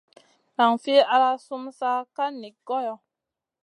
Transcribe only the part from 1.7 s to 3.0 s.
sa ka niyn goyo.